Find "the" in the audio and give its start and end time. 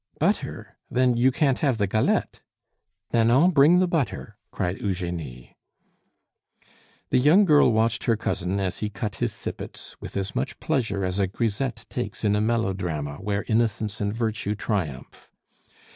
1.77-1.85, 3.77-3.87, 7.11-7.19